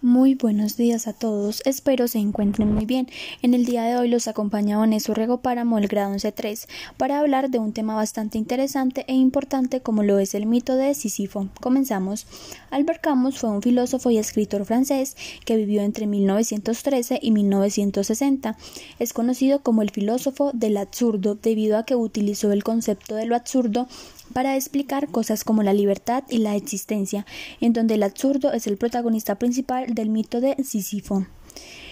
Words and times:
Muy 0.00 0.36
buenos 0.36 0.76
días 0.76 1.08
a 1.08 1.12
todos, 1.12 1.60
espero 1.64 2.06
se 2.06 2.20
encuentren 2.20 2.72
muy 2.72 2.86
bien. 2.86 3.08
En 3.42 3.52
el 3.52 3.64
día 3.64 3.82
de 3.82 3.96
hoy 3.96 4.08
los 4.08 4.28
acompaña 4.28 4.78
Vanessa 4.78 5.12
Rego 5.12 5.38
Páramo 5.38 5.74
del 5.74 5.88
grado 5.88 6.14
11.3 6.14 6.68
para 6.96 7.18
hablar 7.18 7.50
de 7.50 7.58
un 7.58 7.72
tema 7.72 7.96
bastante 7.96 8.38
interesante 8.38 9.04
e 9.08 9.14
importante 9.14 9.80
como 9.80 10.04
lo 10.04 10.20
es 10.20 10.36
el 10.36 10.46
mito 10.46 10.76
de 10.76 10.94
Sísifo. 10.94 11.48
Comenzamos. 11.60 12.28
Albert 12.70 13.00
Camus 13.00 13.40
fue 13.40 13.50
un 13.50 13.60
filósofo 13.60 14.10
y 14.10 14.18
escritor 14.18 14.64
francés 14.66 15.16
que 15.44 15.56
vivió 15.56 15.82
entre 15.82 16.06
1913 16.06 17.18
y 17.20 17.32
1960. 17.32 18.56
Es 19.00 19.12
conocido 19.12 19.64
como 19.64 19.82
el 19.82 19.90
filósofo 19.90 20.52
del 20.54 20.76
absurdo 20.76 21.34
debido 21.34 21.76
a 21.76 21.84
que 21.84 21.96
utilizó 21.96 22.52
el 22.52 22.62
concepto 22.62 23.16
de 23.16 23.26
lo 23.26 23.34
absurdo 23.34 23.88
para 24.32 24.56
explicar 24.56 25.08
cosas 25.08 25.44
como 25.44 25.62
la 25.62 25.72
libertad 25.72 26.24
y 26.28 26.38
la 26.38 26.56
existencia, 26.56 27.26
en 27.60 27.72
donde 27.72 27.94
el 27.94 28.02
absurdo 28.02 28.52
es 28.52 28.66
el 28.66 28.76
protagonista 28.76 29.36
principal 29.36 29.94
del 29.94 30.10
mito 30.10 30.40
de 30.40 30.56
Sísifo. 30.64 31.26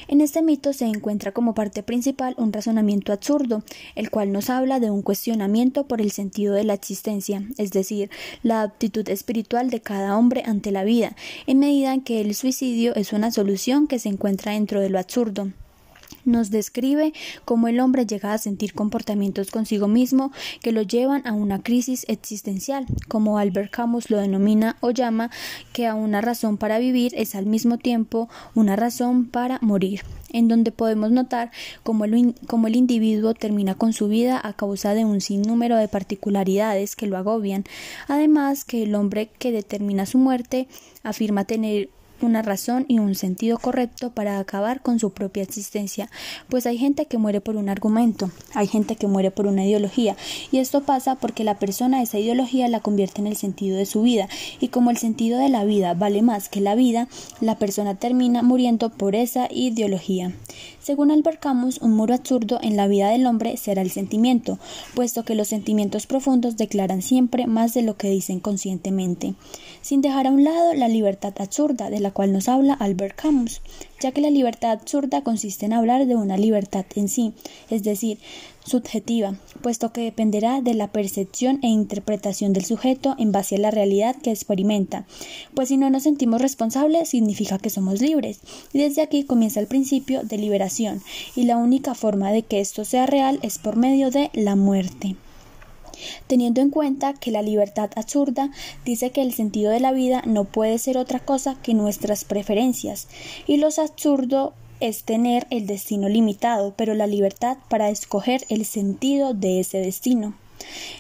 En 0.08 0.20
este 0.20 0.40
mito 0.40 0.72
se 0.72 0.84
encuentra 0.84 1.32
como 1.32 1.54
parte 1.54 1.82
principal 1.82 2.34
un 2.38 2.52
razonamiento 2.52 3.12
absurdo, 3.12 3.64
el 3.96 4.10
cual 4.10 4.30
nos 4.30 4.50
habla 4.50 4.78
de 4.78 4.90
un 4.90 5.02
cuestionamiento 5.02 5.88
por 5.88 6.00
el 6.00 6.12
sentido 6.12 6.54
de 6.54 6.62
la 6.62 6.74
existencia, 6.74 7.42
es 7.58 7.72
decir, 7.72 8.10
la 8.44 8.62
aptitud 8.62 9.08
espiritual 9.08 9.68
de 9.70 9.80
cada 9.80 10.16
hombre 10.16 10.44
ante 10.46 10.70
la 10.70 10.84
vida, 10.84 11.16
en 11.48 11.58
medida 11.58 11.98
que 12.04 12.20
el 12.20 12.34
suicidio 12.36 12.94
es 12.94 13.12
una 13.12 13.32
solución 13.32 13.88
que 13.88 13.98
se 13.98 14.08
encuentra 14.08 14.52
dentro 14.52 14.80
de 14.80 14.90
lo 14.90 15.00
absurdo 15.00 15.52
nos 16.26 16.50
describe 16.50 17.12
cómo 17.44 17.68
el 17.68 17.80
hombre 17.80 18.06
llega 18.06 18.32
a 18.32 18.38
sentir 18.38 18.74
comportamientos 18.74 19.50
consigo 19.50 19.88
mismo 19.88 20.32
que 20.60 20.72
lo 20.72 20.82
llevan 20.82 21.26
a 21.26 21.32
una 21.32 21.62
crisis 21.62 22.04
existencial, 22.08 22.86
como 23.08 23.38
Albert 23.38 23.70
Camus 23.70 24.10
lo 24.10 24.18
denomina 24.18 24.76
o 24.80 24.90
llama 24.90 25.30
que 25.72 25.86
a 25.86 25.94
una 25.94 26.20
razón 26.20 26.56
para 26.56 26.78
vivir 26.78 27.12
es 27.16 27.34
al 27.34 27.46
mismo 27.46 27.78
tiempo 27.78 28.28
una 28.54 28.76
razón 28.76 29.26
para 29.26 29.58
morir, 29.62 30.02
en 30.32 30.48
donde 30.48 30.72
podemos 30.72 31.10
notar 31.10 31.50
cómo 31.82 32.04
el, 32.04 32.34
cómo 32.46 32.66
el 32.66 32.76
individuo 32.76 33.34
termina 33.34 33.74
con 33.74 33.92
su 33.92 34.08
vida 34.08 34.40
a 34.42 34.52
causa 34.52 34.94
de 34.94 35.04
un 35.04 35.20
sinnúmero 35.20 35.76
de 35.76 35.88
particularidades 35.88 36.96
que 36.96 37.06
lo 37.06 37.16
agobian, 37.16 37.64
además 38.08 38.64
que 38.64 38.82
el 38.82 38.94
hombre 38.94 39.30
que 39.38 39.52
determina 39.52 40.06
su 40.06 40.18
muerte 40.18 40.68
afirma 41.02 41.44
tener 41.44 41.88
una 42.22 42.42
razón 42.42 42.84
y 42.88 42.98
un 42.98 43.14
sentido 43.14 43.58
correcto 43.58 44.10
para 44.10 44.38
acabar 44.38 44.80
con 44.82 44.98
su 44.98 45.12
propia 45.12 45.42
existencia, 45.42 46.10
pues 46.48 46.66
hay 46.66 46.78
gente 46.78 47.06
que 47.06 47.18
muere 47.18 47.40
por 47.40 47.56
un 47.56 47.68
argumento, 47.68 48.30
hay 48.54 48.66
gente 48.66 48.96
que 48.96 49.06
muere 49.06 49.30
por 49.30 49.46
una 49.46 49.64
ideología, 49.64 50.16
y 50.50 50.58
esto 50.58 50.82
pasa 50.82 51.16
porque 51.16 51.44
la 51.44 51.58
persona 51.58 52.02
esa 52.02 52.18
ideología 52.18 52.68
la 52.68 52.80
convierte 52.80 53.20
en 53.20 53.26
el 53.26 53.36
sentido 53.36 53.76
de 53.76 53.86
su 53.86 54.02
vida, 54.02 54.28
y 54.60 54.68
como 54.68 54.90
el 54.90 54.96
sentido 54.96 55.38
de 55.38 55.48
la 55.48 55.64
vida 55.64 55.94
vale 55.94 56.22
más 56.22 56.48
que 56.48 56.60
la 56.60 56.74
vida, 56.74 57.08
la 57.40 57.58
persona 57.58 57.94
termina 57.94 58.42
muriendo 58.42 58.90
por 58.90 59.14
esa 59.14 59.48
ideología. 59.50 60.32
Según 60.86 61.10
Albert 61.10 61.40
Camus, 61.40 61.78
un 61.82 61.96
muro 61.96 62.14
absurdo 62.14 62.60
en 62.62 62.76
la 62.76 62.86
vida 62.86 63.10
del 63.10 63.26
hombre 63.26 63.56
será 63.56 63.82
el 63.82 63.90
sentimiento, 63.90 64.60
puesto 64.94 65.24
que 65.24 65.34
los 65.34 65.48
sentimientos 65.48 66.06
profundos 66.06 66.56
declaran 66.56 67.02
siempre 67.02 67.48
más 67.48 67.74
de 67.74 67.82
lo 67.82 67.96
que 67.96 68.08
dicen 68.08 68.38
conscientemente, 68.38 69.34
sin 69.82 70.00
dejar 70.00 70.28
a 70.28 70.30
un 70.30 70.44
lado 70.44 70.74
la 70.74 70.86
libertad 70.86 71.34
absurda 71.40 71.90
de 71.90 71.98
la 71.98 72.12
cual 72.12 72.32
nos 72.32 72.48
habla 72.48 72.74
Albert 72.74 73.16
Camus, 73.16 73.62
ya 74.00 74.12
que 74.12 74.20
la 74.20 74.30
libertad 74.30 74.72
absurda 74.72 75.22
consiste 75.22 75.66
en 75.66 75.72
hablar 75.72 76.06
de 76.06 76.16
una 76.16 76.36
libertad 76.36 76.84
en 76.94 77.08
sí, 77.08 77.32
es 77.70 77.82
decir, 77.82 78.18
subjetiva, 78.64 79.38
puesto 79.62 79.92
que 79.92 80.02
dependerá 80.02 80.60
de 80.60 80.74
la 80.74 80.88
percepción 80.88 81.60
e 81.62 81.68
interpretación 81.68 82.52
del 82.52 82.64
sujeto 82.64 83.14
en 83.18 83.32
base 83.32 83.56
a 83.56 83.58
la 83.58 83.70
realidad 83.70 84.16
que 84.16 84.30
experimenta, 84.30 85.06
pues 85.54 85.68
si 85.68 85.76
no 85.76 85.88
nos 85.90 86.02
sentimos 86.02 86.40
responsables 86.40 87.08
significa 87.08 87.58
que 87.58 87.70
somos 87.70 88.00
libres, 88.00 88.40
y 88.72 88.78
desde 88.78 89.02
aquí 89.02 89.24
comienza 89.24 89.60
el 89.60 89.66
principio 89.66 90.22
de 90.22 90.38
liberación, 90.38 91.02
y 91.34 91.44
la 91.44 91.56
única 91.56 91.94
forma 91.94 92.32
de 92.32 92.42
que 92.42 92.60
esto 92.60 92.84
sea 92.84 93.06
real 93.06 93.38
es 93.42 93.58
por 93.58 93.76
medio 93.76 94.10
de 94.10 94.30
la 94.34 94.56
muerte 94.56 95.16
teniendo 96.26 96.60
en 96.60 96.70
cuenta 96.70 97.14
que 97.14 97.30
la 97.30 97.42
libertad 97.42 97.90
absurda 97.96 98.50
dice 98.84 99.10
que 99.10 99.22
el 99.22 99.32
sentido 99.32 99.70
de 99.70 99.80
la 99.80 99.92
vida 99.92 100.22
no 100.26 100.44
puede 100.44 100.78
ser 100.78 100.98
otra 100.98 101.20
cosa 101.20 101.56
que 101.62 101.74
nuestras 101.74 102.24
preferencias, 102.24 103.08
y 103.46 103.58
lo 103.58 103.68
absurdo 103.78 104.54
es 104.80 105.04
tener 105.04 105.46
el 105.50 105.66
destino 105.66 106.08
limitado, 106.08 106.74
pero 106.76 106.94
la 106.94 107.06
libertad 107.06 107.58
para 107.68 107.90
escoger 107.90 108.44
el 108.48 108.64
sentido 108.64 109.34
de 109.34 109.60
ese 109.60 109.78
destino. 109.78 110.34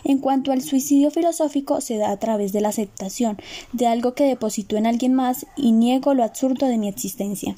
En 0.04 0.18
cuanto 0.18 0.52
al 0.52 0.62
suicidio 0.62 1.10
filosófico, 1.10 1.80
se 1.80 1.96
da 1.96 2.10
a 2.10 2.18
través 2.18 2.52
de 2.52 2.60
la 2.60 2.68
aceptación 2.68 3.38
de 3.72 3.86
algo 3.86 4.14
que 4.14 4.24
depositó 4.24 4.76
en 4.76 4.86
alguien 4.86 5.14
más 5.14 5.46
y 5.56 5.72
niego 5.72 6.14
lo 6.14 6.24
absurdo 6.24 6.66
de 6.66 6.78
mi 6.78 6.88
existencia. 6.88 7.56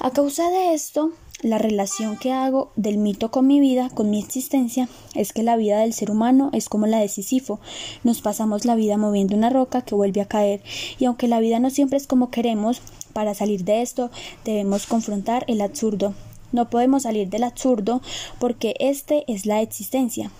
A 0.00 0.10
causa 0.10 0.50
de 0.50 0.74
esto, 0.74 1.12
la 1.42 1.58
relación 1.58 2.16
que 2.16 2.32
hago 2.32 2.72
del 2.76 2.98
mito 2.98 3.30
con 3.30 3.46
mi 3.46 3.60
vida, 3.60 3.90
con 3.92 4.10
mi 4.10 4.18
existencia, 4.18 4.88
es 5.14 5.32
que 5.32 5.42
la 5.42 5.56
vida 5.56 5.80
del 5.80 5.92
ser 5.92 6.10
humano 6.10 6.50
es 6.52 6.68
como 6.68 6.86
la 6.86 7.00
de 7.00 7.08
Sísifo. 7.08 7.60
Nos 8.04 8.22
pasamos 8.22 8.64
la 8.64 8.76
vida 8.76 8.96
moviendo 8.96 9.36
una 9.36 9.50
roca 9.50 9.82
que 9.82 9.94
vuelve 9.94 10.20
a 10.20 10.28
caer, 10.28 10.62
y 10.98 11.04
aunque 11.04 11.28
la 11.28 11.40
vida 11.40 11.58
no 11.58 11.70
siempre 11.70 11.98
es 11.98 12.06
como 12.06 12.30
queremos, 12.30 12.80
para 13.12 13.34
salir 13.34 13.64
de 13.64 13.82
esto 13.82 14.10
debemos 14.44 14.86
confrontar 14.86 15.44
el 15.48 15.60
absurdo. 15.60 16.14
No 16.52 16.70
podemos 16.70 17.02
salir 17.02 17.28
del 17.28 17.44
absurdo 17.44 18.02
porque 18.38 18.74
este 18.78 19.24
es 19.26 19.46
la 19.46 19.62
existencia 19.62 20.30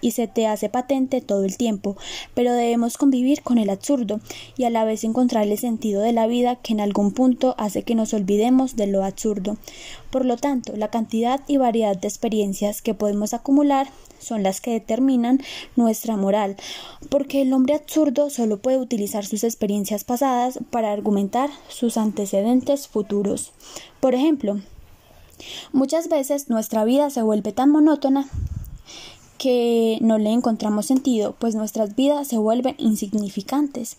y 0.00 0.12
se 0.12 0.28
te 0.28 0.46
hace 0.46 0.68
patente 0.68 1.20
todo 1.20 1.44
el 1.44 1.56
tiempo, 1.56 1.96
pero 2.34 2.52
debemos 2.52 2.96
convivir 2.96 3.42
con 3.42 3.58
el 3.58 3.70
absurdo 3.70 4.20
y 4.56 4.64
a 4.64 4.70
la 4.70 4.84
vez 4.84 5.04
encontrar 5.04 5.46
el 5.46 5.58
sentido 5.58 6.02
de 6.02 6.12
la 6.12 6.26
vida 6.26 6.56
que 6.56 6.72
en 6.72 6.80
algún 6.80 7.12
punto 7.12 7.54
hace 7.58 7.82
que 7.82 7.94
nos 7.94 8.14
olvidemos 8.14 8.76
de 8.76 8.86
lo 8.86 9.04
absurdo. 9.04 9.56
Por 10.10 10.24
lo 10.24 10.36
tanto, 10.36 10.76
la 10.76 10.88
cantidad 10.88 11.40
y 11.46 11.56
variedad 11.56 11.96
de 11.96 12.08
experiencias 12.08 12.82
que 12.82 12.94
podemos 12.94 13.34
acumular 13.34 13.88
son 14.18 14.42
las 14.42 14.60
que 14.60 14.72
determinan 14.72 15.40
nuestra 15.76 16.16
moral, 16.16 16.56
porque 17.08 17.42
el 17.42 17.52
hombre 17.52 17.74
absurdo 17.74 18.30
solo 18.30 18.58
puede 18.58 18.78
utilizar 18.78 19.24
sus 19.24 19.44
experiencias 19.44 20.04
pasadas 20.04 20.58
para 20.70 20.92
argumentar 20.92 21.50
sus 21.68 21.96
antecedentes 21.96 22.88
futuros. 22.88 23.52
Por 24.00 24.14
ejemplo, 24.14 24.60
muchas 25.72 26.08
veces 26.08 26.48
nuestra 26.48 26.84
vida 26.84 27.10
se 27.10 27.22
vuelve 27.22 27.52
tan 27.52 27.70
monótona 27.70 28.28
que 29.38 29.98
no 30.00 30.18
le 30.18 30.30
encontramos 30.30 30.86
sentido, 30.86 31.34
pues 31.38 31.54
nuestras 31.54 31.96
vidas 31.96 32.28
se 32.28 32.38
vuelven 32.38 32.74
insignificantes. 32.78 33.96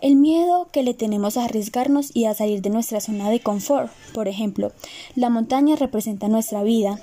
El 0.00 0.16
miedo 0.16 0.68
que 0.72 0.82
le 0.82 0.94
tenemos 0.94 1.36
a 1.36 1.44
arriesgarnos 1.44 2.14
y 2.14 2.26
a 2.26 2.34
salir 2.34 2.62
de 2.62 2.70
nuestra 2.70 3.00
zona 3.00 3.28
de 3.28 3.40
confort. 3.40 3.90
Por 4.14 4.28
ejemplo, 4.28 4.72
la 5.16 5.30
montaña 5.30 5.76
representa 5.76 6.28
nuestra 6.28 6.62
vida. 6.62 7.00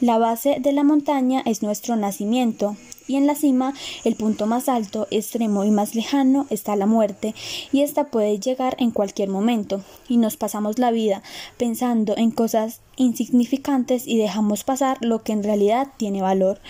La 0.00 0.18
base 0.18 0.58
de 0.60 0.72
la 0.72 0.84
montaña 0.84 1.42
es 1.44 1.62
nuestro 1.62 1.96
nacimiento, 1.96 2.76
y 3.08 3.16
en 3.16 3.26
la 3.26 3.34
cima, 3.34 3.74
el 4.04 4.14
punto 4.14 4.46
más 4.46 4.68
alto, 4.68 5.08
extremo 5.10 5.64
y 5.64 5.72
más 5.72 5.96
lejano, 5.96 6.46
está 6.50 6.76
la 6.76 6.86
muerte, 6.86 7.34
y 7.72 7.82
ésta 7.82 8.04
puede 8.04 8.38
llegar 8.38 8.76
en 8.78 8.92
cualquier 8.92 9.28
momento, 9.28 9.82
y 10.08 10.18
nos 10.18 10.36
pasamos 10.36 10.78
la 10.78 10.92
vida 10.92 11.24
pensando 11.56 12.16
en 12.16 12.30
cosas 12.30 12.80
insignificantes 12.94 14.06
y 14.06 14.18
dejamos 14.18 14.62
pasar 14.62 14.98
lo 15.00 15.24
que 15.24 15.32
en 15.32 15.42
realidad 15.42 15.88
tiene 15.96 16.22
valor, 16.22 16.60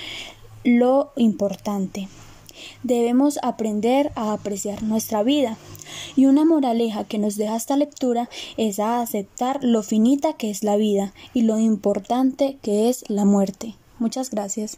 lo 0.64 1.12
importante. 1.16 2.08
Debemos 2.82 3.38
aprender 3.42 4.12
a 4.14 4.32
apreciar 4.32 4.82
nuestra 4.82 5.22
vida. 5.22 5.56
Y 6.16 6.26
una 6.26 6.44
moraleja 6.44 7.04
que 7.04 7.18
nos 7.18 7.36
deja 7.36 7.56
esta 7.56 7.76
lectura 7.76 8.28
es 8.56 8.78
a 8.78 9.00
aceptar 9.00 9.62
lo 9.62 9.82
finita 9.82 10.34
que 10.34 10.50
es 10.50 10.62
la 10.62 10.76
vida 10.76 11.12
y 11.34 11.42
lo 11.42 11.58
importante 11.58 12.58
que 12.62 12.88
es 12.88 13.04
la 13.08 13.24
muerte. 13.24 13.74
Muchas 13.98 14.30
gracias. 14.30 14.76